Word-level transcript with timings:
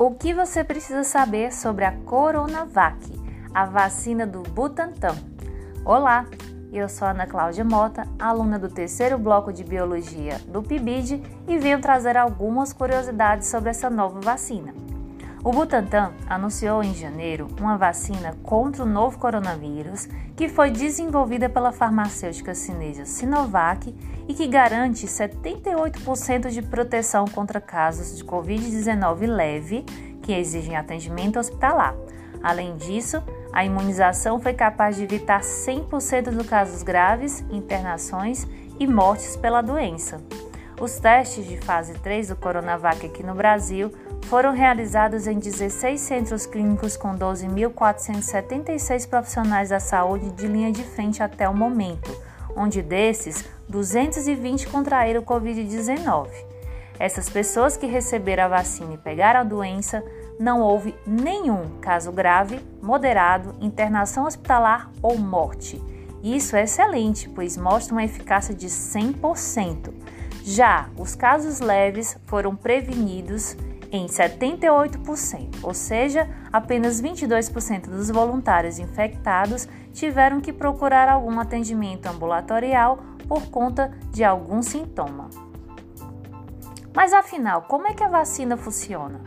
O 0.00 0.12
que 0.12 0.32
você 0.32 0.64
precisa 0.64 1.04
saber 1.04 1.52
sobre 1.52 1.84
a 1.84 1.92
Coronavac, 1.92 2.96
a 3.52 3.66
vacina 3.66 4.26
do 4.26 4.42
Butantan? 4.42 5.14
Olá, 5.84 6.24
eu 6.72 6.88
sou 6.88 7.06
Ana 7.06 7.26
Cláudia 7.26 7.62
Mota, 7.64 8.08
aluna 8.18 8.58
do 8.58 8.70
terceiro 8.70 9.18
bloco 9.18 9.52
de 9.52 9.62
Biologia 9.62 10.38
do 10.48 10.62
PIBID 10.62 11.22
e 11.46 11.58
venho 11.58 11.82
trazer 11.82 12.16
algumas 12.16 12.72
curiosidades 12.72 13.48
sobre 13.48 13.68
essa 13.68 13.90
nova 13.90 14.22
vacina. 14.22 14.72
O 15.42 15.52
Butantan 15.52 16.12
anunciou 16.28 16.82
em 16.82 16.94
janeiro 16.94 17.48
uma 17.58 17.78
vacina 17.78 18.36
contra 18.42 18.82
o 18.82 18.86
novo 18.86 19.18
coronavírus 19.18 20.06
que 20.36 20.50
foi 20.50 20.70
desenvolvida 20.70 21.48
pela 21.48 21.72
farmacêutica 21.72 22.54
chinesa 22.54 23.06
Sinovac 23.06 23.94
e 24.28 24.34
que 24.34 24.46
garante 24.46 25.06
78% 25.06 26.50
de 26.50 26.60
proteção 26.60 27.24
contra 27.24 27.58
casos 27.58 28.18
de 28.18 28.24
Covid-19 28.24 29.26
leve 29.26 29.82
que 30.22 30.34
exigem 30.34 30.76
atendimento 30.76 31.38
hospitalar. 31.38 31.94
Além 32.42 32.76
disso, 32.76 33.22
a 33.50 33.64
imunização 33.64 34.38
foi 34.38 34.52
capaz 34.52 34.96
de 34.96 35.04
evitar 35.04 35.40
100% 35.40 36.30
dos 36.30 36.46
casos 36.46 36.82
graves, 36.82 37.40
internações 37.50 38.46
e 38.78 38.86
mortes 38.86 39.38
pela 39.38 39.62
doença. 39.62 40.20
Os 40.80 40.98
testes 40.98 41.46
de 41.46 41.58
fase 41.58 41.92
3 41.92 42.28
do 42.28 42.36
Coronavac 42.36 43.04
aqui 43.04 43.22
no 43.22 43.34
Brasil 43.34 43.92
foram 44.22 44.54
realizados 44.54 45.26
em 45.26 45.38
16 45.38 46.00
centros 46.00 46.46
clínicos 46.46 46.96
com 46.96 47.14
12.476 47.14 49.06
profissionais 49.06 49.68
da 49.68 49.78
saúde 49.78 50.30
de 50.30 50.46
linha 50.46 50.72
de 50.72 50.82
frente 50.82 51.22
até 51.22 51.46
o 51.46 51.54
momento, 51.54 52.10
onde 52.56 52.80
desses, 52.80 53.44
220 53.68 54.68
contraíram 54.68 55.22
Covid-19. 55.22 56.28
Essas 56.98 57.28
pessoas 57.28 57.76
que 57.76 57.86
receberam 57.86 58.44
a 58.44 58.48
vacina 58.48 58.94
e 58.94 58.98
pegaram 58.98 59.40
a 59.40 59.44
doença, 59.44 60.02
não 60.38 60.62
houve 60.62 60.94
nenhum 61.06 61.78
caso 61.82 62.10
grave, 62.10 62.58
moderado, 62.80 63.54
internação 63.60 64.24
hospitalar 64.24 64.90
ou 65.02 65.18
morte. 65.18 65.78
Isso 66.22 66.56
é 66.56 66.62
excelente, 66.62 67.28
pois 67.28 67.58
mostra 67.58 67.94
uma 67.94 68.04
eficácia 68.04 68.54
de 68.54 68.68
100%. 68.68 69.99
Já 70.42 70.88
os 70.96 71.14
casos 71.14 71.60
leves 71.60 72.16
foram 72.26 72.56
prevenidos 72.56 73.56
em 73.92 74.06
78%, 74.06 75.58
ou 75.62 75.74
seja, 75.74 76.28
apenas 76.52 77.02
22% 77.02 77.88
dos 77.88 78.08
voluntários 78.08 78.78
infectados 78.78 79.68
tiveram 79.92 80.40
que 80.40 80.52
procurar 80.52 81.08
algum 81.08 81.38
atendimento 81.40 82.06
ambulatorial 82.06 82.98
por 83.26 83.50
conta 83.50 83.92
de 84.12 84.24
algum 84.24 84.62
sintoma. 84.62 85.28
Mas 86.94 87.12
afinal, 87.12 87.62
como 87.62 87.86
é 87.86 87.94
que 87.94 88.02
a 88.02 88.08
vacina 88.08 88.56
funciona? 88.56 89.20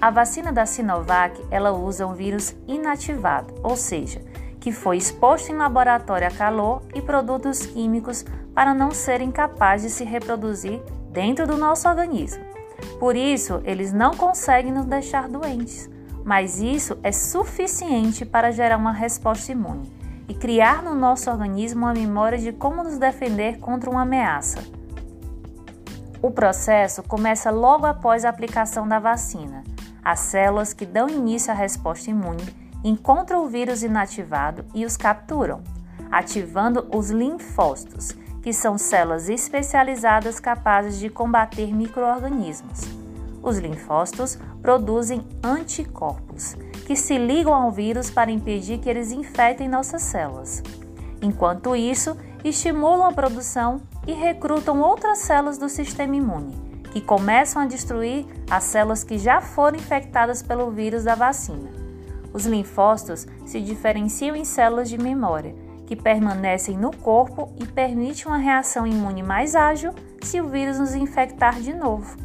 A 0.00 0.10
vacina 0.10 0.50
da 0.50 0.64
Sinovac, 0.64 1.38
ela 1.50 1.72
usa 1.72 2.06
um 2.06 2.14
vírus 2.14 2.54
inativado, 2.66 3.54
ou 3.62 3.76
seja, 3.76 4.22
que 4.60 4.70
foi 4.70 4.98
exposto 4.98 5.50
em 5.50 5.56
laboratório 5.56 6.28
a 6.28 6.30
calor 6.30 6.82
e 6.94 7.00
produtos 7.00 7.64
químicos 7.64 8.24
para 8.54 8.74
não 8.74 8.90
serem 8.90 9.32
capazes 9.32 9.92
de 9.92 9.98
se 9.98 10.04
reproduzir 10.04 10.80
dentro 11.10 11.46
do 11.46 11.56
nosso 11.56 11.88
organismo. 11.88 12.44
Por 12.98 13.16
isso, 13.16 13.62
eles 13.64 13.92
não 13.92 14.12
conseguem 14.12 14.72
nos 14.72 14.84
deixar 14.84 15.28
doentes, 15.28 15.88
mas 16.24 16.60
isso 16.60 16.98
é 17.02 17.10
suficiente 17.10 18.24
para 18.26 18.50
gerar 18.50 18.76
uma 18.76 18.92
resposta 18.92 19.50
imune 19.50 19.90
e 20.28 20.34
criar 20.34 20.82
no 20.82 20.94
nosso 20.94 21.30
organismo 21.30 21.86
uma 21.86 21.94
memória 21.94 22.38
de 22.38 22.52
como 22.52 22.84
nos 22.84 22.98
defender 22.98 23.58
contra 23.58 23.90
uma 23.90 24.02
ameaça. 24.02 24.60
O 26.22 26.30
processo 26.30 27.02
começa 27.02 27.50
logo 27.50 27.86
após 27.86 28.24
a 28.24 28.28
aplicação 28.28 28.86
da 28.86 28.98
vacina. 28.98 29.64
As 30.04 30.20
células 30.20 30.74
que 30.74 30.84
dão 30.84 31.08
início 31.08 31.50
à 31.50 31.54
resposta 31.54 32.10
imune 32.10 32.59
encontram 32.82 33.44
o 33.44 33.48
vírus 33.48 33.82
inativado 33.82 34.64
e 34.74 34.84
os 34.84 34.96
capturam, 34.96 35.62
ativando 36.10 36.86
os 36.94 37.10
linfócitos, 37.10 38.12
que 38.42 38.52
são 38.52 38.78
células 38.78 39.28
especializadas 39.28 40.40
capazes 40.40 40.98
de 40.98 41.10
combater 41.10 41.74
microorganismos. 41.74 42.80
Os 43.42 43.58
linfócitos 43.58 44.38
produzem 44.60 45.26
anticorpos, 45.42 46.56
que 46.86 46.96
se 46.96 47.16
ligam 47.16 47.54
ao 47.54 47.70
vírus 47.70 48.10
para 48.10 48.30
impedir 48.30 48.78
que 48.78 48.88
eles 48.88 49.12
infectem 49.12 49.68
nossas 49.68 50.02
células. 50.02 50.62
Enquanto 51.22 51.76
isso, 51.76 52.16
estimulam 52.42 53.04
a 53.04 53.12
produção 53.12 53.80
e 54.06 54.12
recrutam 54.12 54.80
outras 54.80 55.18
células 55.18 55.58
do 55.58 55.68
sistema 55.68 56.16
imune, 56.16 56.54
que 56.92 57.00
começam 57.00 57.62
a 57.62 57.66
destruir 57.66 58.26
as 58.50 58.64
células 58.64 59.04
que 59.04 59.18
já 59.18 59.40
foram 59.40 59.78
infectadas 59.78 60.42
pelo 60.42 60.70
vírus 60.70 61.04
da 61.04 61.14
vacina. 61.14 61.79
Os 62.32 62.46
linfócitos 62.46 63.26
se 63.44 63.60
diferenciam 63.60 64.36
em 64.36 64.44
células 64.44 64.88
de 64.88 64.96
memória 64.98 65.54
que 65.90 65.96
permanecem 65.96 66.78
no 66.78 66.96
corpo 66.96 67.52
e 67.60 67.66
permite 67.66 68.28
uma 68.28 68.36
reação 68.36 68.86
imune 68.86 69.24
mais 69.24 69.56
ágil 69.56 69.92
se 70.22 70.40
o 70.40 70.46
vírus 70.46 70.78
nos 70.78 70.94
infectar 70.94 71.60
de 71.60 71.74
novo. 71.74 72.16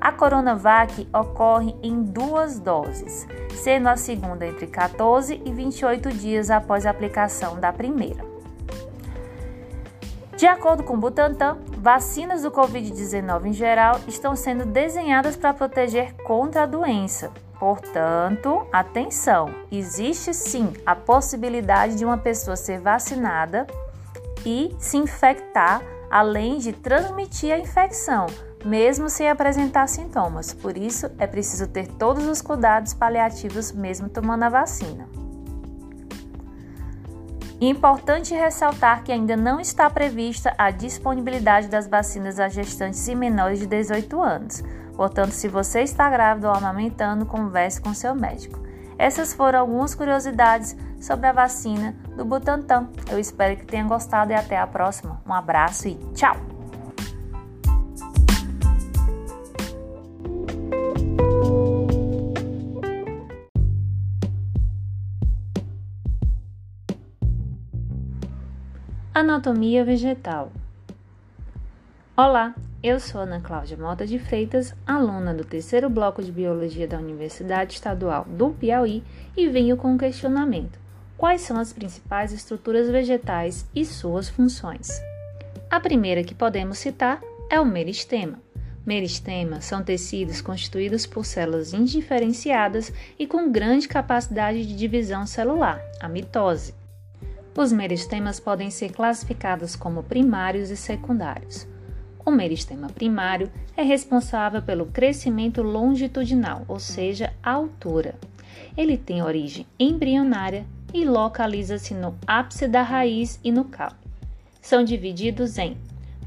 A 0.00 0.10
Coronavac 0.10 1.08
ocorre 1.14 1.76
em 1.80 2.02
duas 2.02 2.58
doses, 2.58 3.24
sendo 3.54 3.88
a 3.88 3.96
segunda 3.96 4.44
entre 4.44 4.66
14 4.66 5.40
e 5.44 5.52
28 5.52 6.08
dias 6.10 6.50
após 6.50 6.86
a 6.86 6.90
aplicação 6.90 7.60
da 7.60 7.72
primeira. 7.72 8.24
De 10.36 10.46
acordo 10.46 10.82
com 10.82 10.98
Butantan, 10.98 11.58
vacinas 11.78 12.42
do 12.42 12.50
Covid-19 12.50 13.46
em 13.46 13.52
geral 13.52 14.00
estão 14.08 14.34
sendo 14.34 14.66
desenhadas 14.66 15.36
para 15.36 15.54
proteger 15.54 16.14
contra 16.24 16.64
a 16.64 16.66
doença, 16.66 17.30
Portanto, 17.58 18.66
atenção, 18.70 19.48
existe 19.70 20.34
sim 20.34 20.72
a 20.84 20.94
possibilidade 20.94 21.96
de 21.96 22.04
uma 22.04 22.18
pessoa 22.18 22.56
ser 22.56 22.80
vacinada 22.80 23.66
e 24.44 24.74
se 24.78 24.96
infectar, 24.98 25.82
além 26.10 26.58
de 26.58 26.72
transmitir 26.72 27.52
a 27.52 27.58
infecção, 27.58 28.26
mesmo 28.64 29.08
sem 29.08 29.30
apresentar 29.30 29.88
sintomas. 29.88 30.52
Por 30.52 30.76
isso, 30.76 31.10
é 31.18 31.26
preciso 31.26 31.66
ter 31.66 31.86
todos 31.86 32.26
os 32.26 32.42
cuidados 32.42 32.92
paliativos 32.92 33.72
mesmo 33.72 34.08
tomando 34.08 34.42
a 34.42 34.48
vacina. 34.50 35.08
Importante 37.58 38.34
ressaltar 38.34 39.02
que 39.02 39.10
ainda 39.10 39.34
não 39.34 39.58
está 39.58 39.88
prevista 39.88 40.54
a 40.58 40.70
disponibilidade 40.70 41.68
das 41.68 41.88
vacinas 41.88 42.38
a 42.38 42.48
gestantes 42.48 43.08
e 43.08 43.14
menores 43.14 43.58
de 43.58 43.66
18 43.66 44.20
anos. 44.20 44.62
Portanto, 44.96 45.32
se 45.32 45.46
você 45.46 45.82
está 45.82 46.08
grávida 46.08 46.48
ou 46.48 46.54
amamentando, 46.54 47.26
converse 47.26 47.80
com 47.80 47.92
seu 47.92 48.14
médico. 48.14 48.58
Essas 48.98 49.34
foram 49.34 49.60
algumas 49.60 49.94
curiosidades 49.94 50.74
sobre 50.98 51.26
a 51.26 51.32
vacina 51.32 51.94
do 52.16 52.24
Butantan. 52.24 52.88
Eu 53.10 53.18
espero 53.18 53.56
que 53.56 53.66
tenha 53.66 53.84
gostado 53.84 54.32
e 54.32 54.34
até 54.34 54.58
a 54.58 54.66
próxima. 54.66 55.20
Um 55.26 55.34
abraço 55.34 55.86
e 55.86 55.94
tchau! 56.14 56.34
Anatomia 69.12 69.82
vegetal. 69.84 70.52
Olá, 72.18 72.54
eu 72.82 72.98
sou 72.98 73.20
Ana 73.20 73.42
Cláudia 73.42 73.76
Mota 73.76 74.06
de 74.06 74.18
Freitas, 74.18 74.74
aluna 74.86 75.34
do 75.34 75.44
terceiro 75.44 75.90
bloco 75.90 76.22
de 76.22 76.32
Biologia 76.32 76.88
da 76.88 76.96
Universidade 76.96 77.74
Estadual 77.74 78.24
do 78.24 78.52
Piauí 78.52 79.04
e 79.36 79.46
venho 79.50 79.76
com 79.76 79.92
um 79.92 79.98
questionamento: 79.98 80.78
quais 81.18 81.42
são 81.42 81.58
as 81.58 81.74
principais 81.74 82.32
estruturas 82.32 82.88
vegetais 82.88 83.66
e 83.74 83.84
suas 83.84 84.30
funções? 84.30 84.88
A 85.70 85.78
primeira 85.78 86.24
que 86.24 86.34
podemos 86.34 86.78
citar 86.78 87.20
é 87.50 87.60
o 87.60 87.66
meristema. 87.66 88.40
Meristemas 88.86 89.66
são 89.66 89.82
tecidos 89.82 90.40
constituídos 90.40 91.04
por 91.04 91.26
células 91.26 91.74
indiferenciadas 91.74 92.90
e 93.18 93.26
com 93.26 93.52
grande 93.52 93.86
capacidade 93.86 94.64
de 94.64 94.74
divisão 94.74 95.26
celular, 95.26 95.82
a 96.00 96.08
mitose. 96.08 96.74
Os 97.54 97.70
meristemas 97.70 98.40
podem 98.40 98.70
ser 98.70 98.90
classificados 98.92 99.76
como 99.76 100.02
primários 100.02 100.70
e 100.70 100.78
secundários. 100.78 101.75
O 102.26 102.30
meristema 102.32 102.88
primário 102.88 103.52
é 103.76 103.84
responsável 103.84 104.60
pelo 104.60 104.86
crescimento 104.86 105.62
longitudinal, 105.62 106.64
ou 106.66 106.80
seja, 106.80 107.32
a 107.40 107.52
altura. 107.52 108.16
Ele 108.76 108.96
tem 108.96 109.22
origem 109.22 109.64
embrionária 109.78 110.66
e 110.92 111.04
localiza-se 111.04 111.94
no 111.94 112.18
ápice 112.26 112.66
da 112.66 112.82
raiz 112.82 113.38
e 113.44 113.52
no 113.52 113.66
caule. 113.66 113.94
São 114.60 114.82
divididos 114.82 115.56
em 115.56 115.76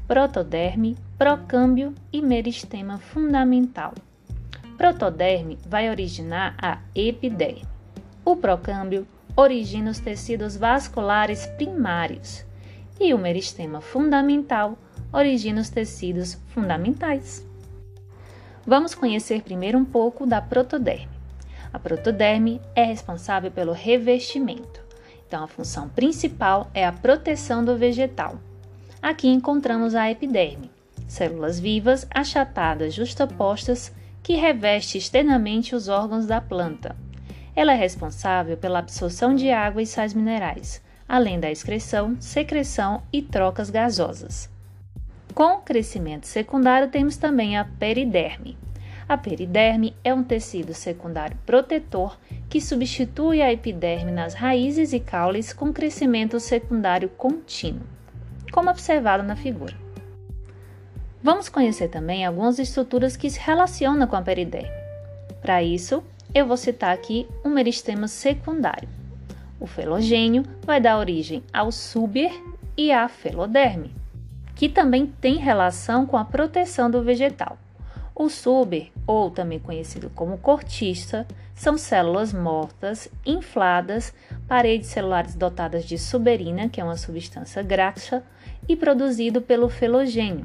protoderme, 0.08 0.96
procâmbio 1.18 1.94
e 2.10 2.22
meristema 2.22 2.96
fundamental. 2.96 3.92
Protoderme 4.78 5.58
vai 5.66 5.90
originar 5.90 6.56
a 6.62 6.78
epiderme. 6.94 7.68
O 8.24 8.36
procâmbio 8.36 9.06
origina 9.36 9.90
os 9.90 9.98
tecidos 9.98 10.56
vasculares 10.56 11.44
primários 11.58 12.42
e 12.98 13.12
o 13.12 13.18
meristema 13.18 13.82
fundamental 13.82 14.78
origina 15.12 15.60
os 15.60 15.70
tecidos 15.70 16.38
fundamentais. 16.48 17.46
Vamos 18.66 18.94
conhecer 18.94 19.42
primeiro 19.42 19.78
um 19.78 19.84
pouco 19.84 20.26
da 20.26 20.40
protoderme. 20.40 21.08
A 21.72 21.78
protoderme 21.78 22.60
é 22.74 22.84
responsável 22.84 23.50
pelo 23.50 23.72
revestimento. 23.72 24.80
Então, 25.26 25.44
a 25.44 25.48
função 25.48 25.88
principal 25.88 26.70
é 26.74 26.84
a 26.84 26.92
proteção 26.92 27.64
do 27.64 27.76
vegetal. 27.76 28.38
Aqui 29.00 29.28
encontramos 29.28 29.94
a 29.94 30.10
epiderme, 30.10 30.70
células 31.06 31.58
vivas 31.58 32.06
achatadas 32.12 32.92
justapostas 32.92 33.92
que 34.22 34.34
reveste 34.34 34.98
externamente 34.98 35.74
os 35.74 35.88
órgãos 35.88 36.26
da 36.26 36.40
planta. 36.40 36.94
Ela 37.54 37.72
é 37.72 37.76
responsável 37.76 38.56
pela 38.56 38.78
absorção 38.78 39.34
de 39.34 39.50
água 39.50 39.82
e 39.82 39.86
sais 39.86 40.14
minerais, 40.14 40.82
além 41.08 41.40
da 41.40 41.50
excreção, 41.50 42.16
secreção 42.20 43.02
e 43.12 43.22
trocas 43.22 43.70
gasosas. 43.70 44.50
Com 45.34 45.54
o 45.54 45.60
crescimento 45.60 46.26
secundário, 46.26 46.88
temos 46.88 47.16
também 47.16 47.56
a 47.56 47.64
periderme. 47.64 48.58
A 49.08 49.16
periderme 49.16 49.94
é 50.04 50.12
um 50.12 50.22
tecido 50.22 50.74
secundário 50.74 51.36
protetor 51.46 52.18
que 52.48 52.60
substitui 52.60 53.40
a 53.40 53.52
epiderme 53.52 54.12
nas 54.12 54.34
raízes 54.34 54.92
e 54.92 55.00
caules 55.00 55.52
com 55.52 55.72
crescimento 55.72 56.38
secundário 56.38 57.08
contínuo, 57.08 57.82
como 58.52 58.70
observado 58.70 59.22
na 59.22 59.36
figura. 59.36 59.74
Vamos 61.22 61.48
conhecer 61.48 61.88
também 61.88 62.24
algumas 62.24 62.58
estruturas 62.58 63.16
que 63.16 63.30
se 63.30 63.38
relacionam 63.40 64.06
com 64.06 64.16
a 64.16 64.22
periderme. 64.22 64.70
Para 65.40 65.62
isso, 65.62 66.02
eu 66.34 66.46
vou 66.46 66.56
citar 66.56 66.92
aqui 66.94 67.26
um 67.44 67.50
meristema 67.50 68.08
secundário. 68.08 68.88
O 69.58 69.66
felogênio 69.66 70.44
vai 70.62 70.80
dar 70.80 70.98
origem 70.98 71.42
ao 71.52 71.70
súber 71.70 72.32
e 72.76 72.90
à 72.92 73.08
feloderme, 73.08 73.92
que 74.60 74.68
também 74.68 75.06
tem 75.06 75.38
relação 75.38 76.04
com 76.04 76.18
a 76.18 76.24
proteção 76.26 76.90
do 76.90 77.02
vegetal. 77.02 77.56
O 78.14 78.28
súber, 78.28 78.90
ou 79.06 79.30
também 79.30 79.58
conhecido 79.58 80.10
como 80.10 80.36
cortiça, 80.36 81.26
são 81.54 81.78
células 81.78 82.34
mortas, 82.34 83.08
infladas, 83.24 84.12
paredes 84.46 84.90
celulares 84.90 85.34
dotadas 85.34 85.86
de 85.86 85.96
suberina, 85.96 86.68
que 86.68 86.78
é 86.78 86.84
uma 86.84 86.98
substância 86.98 87.62
graxa, 87.62 88.22
e 88.68 88.76
produzido 88.76 89.40
pelo 89.40 89.70
felogênio, 89.70 90.44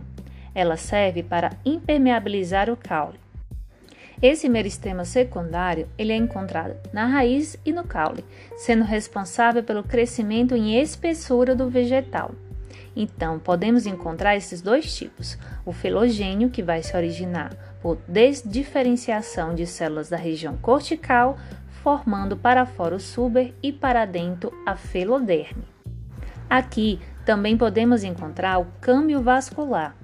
ela 0.54 0.78
serve 0.78 1.22
para 1.22 1.52
impermeabilizar 1.66 2.70
o 2.70 2.78
caule. 2.78 3.20
Esse 4.22 4.48
meristema 4.48 5.04
secundário 5.04 5.90
ele 5.98 6.14
é 6.14 6.16
encontrado 6.16 6.78
na 6.94 7.06
raiz 7.06 7.58
e 7.66 7.74
no 7.74 7.84
caule, 7.84 8.24
sendo 8.56 8.86
responsável 8.86 9.62
pelo 9.62 9.84
crescimento 9.84 10.56
em 10.56 10.80
espessura 10.80 11.54
do 11.54 11.70
vegetal. 11.70 12.34
Então, 12.96 13.38
podemos 13.40 13.86
encontrar 13.86 14.36
esses 14.36 14.62
dois 14.62 14.96
tipos: 14.96 15.38
o 15.66 15.72
felogênio, 15.72 16.50
que 16.50 16.64
vai 16.64 16.82
se 16.82 16.96
originar 16.96 17.54
por 17.82 17.98
desdiferenciação 18.08 19.54
de 19.54 19.68
células 19.68 20.10
da 20.10 20.18
região 20.18 20.58
cortical, 20.58 21.38
formando 21.84 22.38
para 22.38 22.66
fora 22.66 22.96
o 22.96 23.00
suber 23.00 23.54
e 23.62 23.72
para 23.72 24.06
dentro 24.06 24.52
a 24.66 24.76
feloderme. 24.76 25.64
Aqui 26.50 27.00
também 27.26 27.58
podemos 27.58 28.04
encontrar 28.04 28.60
o 28.60 28.68
câmbio 28.80 29.22
vascular, 29.22 29.96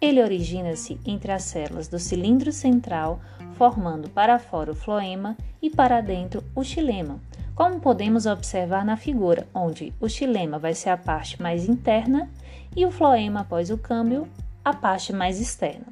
ele 0.00 0.22
origina-se 0.22 1.00
entre 1.06 1.32
as 1.32 1.44
células 1.44 1.88
do 1.88 1.98
cilindro 1.98 2.52
central, 2.52 3.18
formando 3.54 4.10
para 4.10 4.38
fora 4.38 4.72
o 4.72 4.74
floema 4.74 5.36
e 5.60 5.70
para 5.70 6.02
dentro 6.02 6.44
o 6.54 6.62
xilema, 6.62 7.18
como 7.56 7.80
podemos 7.80 8.26
observar 8.26 8.84
na 8.84 8.98
figura, 8.98 9.48
onde 9.54 9.90
o 9.98 10.10
xilema 10.10 10.58
vai 10.58 10.74
ser 10.74 10.90
a 10.90 10.96
parte 10.96 11.40
mais 11.40 11.66
interna 11.66 12.28
e 12.76 12.84
o 12.84 12.90
floema, 12.90 13.40
após 13.40 13.70
o 13.70 13.78
câmbio, 13.78 14.28
a 14.62 14.74
parte 14.74 15.10
mais 15.10 15.40
externa. 15.40 15.86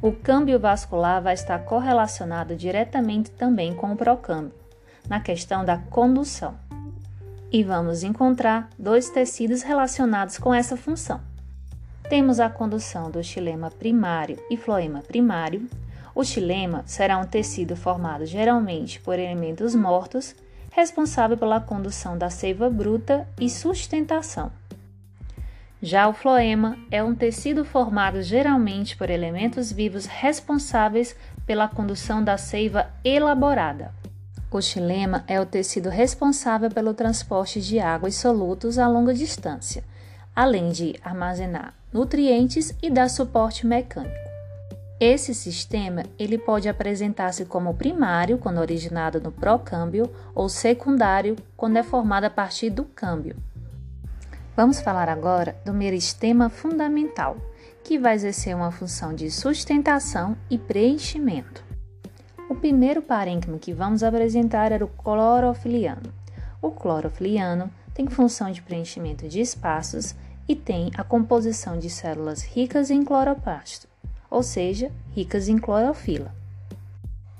O 0.00 0.12
câmbio 0.12 0.58
vascular 0.58 1.22
vai 1.22 1.34
estar 1.34 1.58
correlacionado 1.58 2.56
diretamente 2.56 3.30
também 3.30 3.74
com 3.74 3.92
o 3.92 3.96
procâmbio, 3.96 4.54
na 5.06 5.20
questão 5.20 5.62
da 5.62 5.76
condução. 5.76 6.54
E 7.52 7.62
vamos 7.62 8.02
encontrar 8.02 8.70
dois 8.78 9.10
tecidos 9.10 9.62
relacionados 9.62 10.38
com 10.38 10.54
essa 10.54 10.74
função. 10.74 11.20
Temos 12.08 12.40
a 12.40 12.48
condução 12.48 13.10
do 13.10 13.22
xilema 13.22 13.70
primário 13.70 14.38
e 14.50 14.56
floema 14.56 15.02
primário. 15.02 15.68
O 16.14 16.24
xilema 16.24 16.82
será 16.86 17.18
um 17.18 17.24
tecido 17.24 17.76
formado 17.76 18.24
geralmente 18.24 18.98
por 19.00 19.18
elementos 19.18 19.74
mortos, 19.74 20.34
responsável 20.70 21.36
pela 21.36 21.60
condução 21.60 22.16
da 22.16 22.30
seiva 22.30 22.68
bruta 22.70 23.26
e 23.40 23.48
sustentação. 23.48 24.50
Já 25.80 26.08
o 26.08 26.12
floema 26.12 26.76
é 26.90 27.02
um 27.04 27.14
tecido 27.14 27.64
formado 27.64 28.20
geralmente 28.20 28.96
por 28.96 29.10
elementos 29.10 29.70
vivos 29.70 30.06
responsáveis 30.06 31.14
pela 31.46 31.68
condução 31.68 32.22
da 32.22 32.36
seiva 32.36 32.90
elaborada. 33.04 33.94
O 34.50 34.60
xilema 34.60 35.24
é 35.28 35.40
o 35.40 35.46
tecido 35.46 35.88
responsável 35.88 36.70
pelo 36.70 36.94
transporte 36.94 37.60
de 37.60 37.78
água 37.78 38.08
e 38.08 38.12
solutos 38.12 38.78
a 38.78 38.88
longa 38.88 39.14
distância, 39.14 39.84
além 40.34 40.70
de 40.70 40.96
armazenar 41.02 41.74
nutrientes 41.92 42.74
e 42.82 42.90
dar 42.90 43.08
suporte 43.08 43.66
mecânico. 43.66 44.27
Esse 45.00 45.32
sistema 45.32 46.02
ele 46.18 46.36
pode 46.36 46.68
apresentar-se 46.68 47.44
como 47.44 47.74
primário 47.74 48.36
quando 48.36 48.58
originado 48.58 49.20
no 49.20 49.30
procâmbio 49.30 50.10
ou 50.34 50.48
secundário 50.48 51.36
quando 51.56 51.76
é 51.76 51.84
formado 51.84 52.24
a 52.24 52.30
partir 52.30 52.70
do 52.70 52.84
câmbio. 52.84 53.36
Vamos 54.56 54.80
falar 54.80 55.08
agora 55.08 55.56
do 55.64 55.72
meristema 55.72 56.48
fundamental, 56.48 57.36
que 57.84 57.96
vai 57.96 58.16
exercer 58.16 58.56
uma 58.56 58.72
função 58.72 59.14
de 59.14 59.30
sustentação 59.30 60.36
e 60.50 60.58
preenchimento. 60.58 61.64
O 62.50 62.56
primeiro 62.56 63.00
parênquima 63.00 63.56
que 63.56 63.72
vamos 63.72 64.02
apresentar 64.02 64.72
era 64.72 64.84
o 64.84 64.88
clorofiliano. 64.88 66.12
O 66.60 66.72
clorofiliano 66.72 67.70
tem 67.94 68.08
função 68.08 68.50
de 68.50 68.62
preenchimento 68.62 69.28
de 69.28 69.40
espaços 69.40 70.14
e 70.48 70.56
tem 70.56 70.90
a 70.96 71.04
composição 71.04 71.78
de 71.78 71.88
células 71.88 72.42
ricas 72.42 72.90
em 72.90 73.04
cloroplasto, 73.04 73.87
ou 74.30 74.42
seja, 74.42 74.90
ricas 75.14 75.48
em 75.48 75.58
clorofila. 75.58 76.32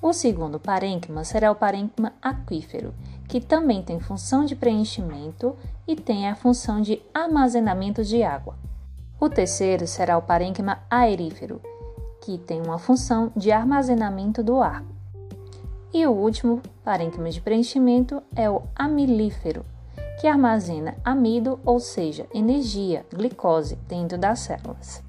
O 0.00 0.12
segundo 0.12 0.60
parênquima 0.60 1.24
será 1.24 1.50
o 1.50 1.56
parênquima 1.56 2.12
aquífero, 2.22 2.94
que 3.28 3.40
também 3.40 3.82
tem 3.82 3.98
função 3.98 4.44
de 4.44 4.54
preenchimento 4.54 5.56
e 5.86 5.96
tem 5.96 6.28
a 6.28 6.36
função 6.36 6.80
de 6.80 7.02
armazenamento 7.12 8.04
de 8.04 8.22
água. 8.22 8.54
O 9.20 9.28
terceiro 9.28 9.86
será 9.86 10.16
o 10.16 10.22
parênquima 10.22 10.78
aerífero, 10.88 11.60
que 12.20 12.38
tem 12.38 12.60
uma 12.60 12.78
função 12.78 13.32
de 13.36 13.50
armazenamento 13.50 14.42
do 14.42 14.60
ar. 14.60 14.84
E 15.92 16.06
o 16.06 16.12
último 16.12 16.62
parênquima 16.84 17.30
de 17.30 17.40
preenchimento 17.40 18.22
é 18.36 18.48
o 18.48 18.62
amilífero, 18.76 19.64
que 20.20 20.26
armazena 20.26 20.96
amido, 21.04 21.58
ou 21.64 21.80
seja, 21.80 22.26
energia, 22.32 23.04
glicose, 23.12 23.76
dentro 23.88 24.16
das 24.16 24.40
células. 24.40 25.07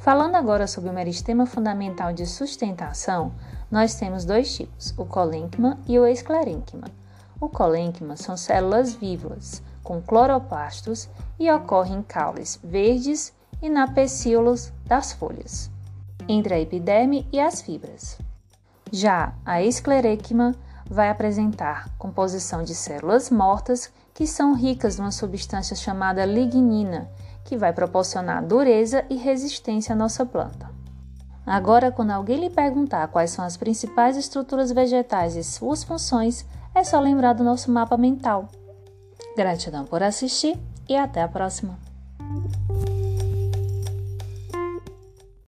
Falando 0.00 0.34
agora 0.34 0.66
sobre 0.66 0.88
o 0.88 0.94
meristema 0.94 1.44
fundamental 1.44 2.10
de 2.10 2.24
sustentação, 2.24 3.32
nós 3.70 3.94
temos 3.96 4.24
dois 4.24 4.56
tipos, 4.56 4.94
o 4.96 5.04
colênquima 5.04 5.78
e 5.86 5.98
o 5.98 6.06
esclerênquima. 6.06 6.86
O 7.38 7.50
colênquima 7.50 8.16
são 8.16 8.34
células 8.34 8.94
vivas, 8.94 9.62
com 9.82 10.00
cloroplastos 10.00 11.06
e 11.38 11.50
ocorrem 11.50 11.98
em 11.98 12.02
caules 12.02 12.58
verdes 12.64 13.34
e 13.60 13.68
na 13.68 13.92
pecíolos 13.92 14.72
das 14.86 15.12
folhas, 15.12 15.70
entre 16.26 16.54
a 16.54 16.60
epiderme 16.60 17.28
e 17.30 17.38
as 17.38 17.60
fibras. 17.60 18.18
Já 18.90 19.34
a 19.44 19.62
esclerênquima 19.62 20.54
vai 20.88 21.10
apresentar 21.10 21.90
composição 21.98 22.62
de 22.62 22.74
células 22.74 23.28
mortas 23.28 23.92
que 24.14 24.26
são 24.26 24.54
ricas 24.54 24.96
numa 24.98 25.12
substância 25.12 25.76
chamada 25.76 26.24
lignina, 26.24 27.06
que 27.50 27.56
vai 27.56 27.72
proporcionar 27.72 28.46
dureza 28.46 29.04
e 29.10 29.16
resistência 29.16 29.92
à 29.92 29.96
nossa 29.96 30.24
planta. 30.24 30.70
Agora, 31.44 31.90
quando 31.90 32.12
alguém 32.12 32.38
lhe 32.38 32.48
perguntar 32.48 33.08
quais 33.08 33.32
são 33.32 33.44
as 33.44 33.56
principais 33.56 34.16
estruturas 34.16 34.70
vegetais 34.70 35.34
e 35.34 35.42
suas 35.42 35.82
funções, 35.82 36.46
é 36.72 36.84
só 36.84 37.00
lembrar 37.00 37.32
do 37.32 37.42
nosso 37.42 37.68
mapa 37.68 37.96
mental. 37.96 38.48
Gratidão 39.36 39.84
por 39.84 40.00
assistir 40.00 40.56
e 40.88 40.96
até 40.96 41.22
a 41.22 41.28
próxima! 41.28 41.89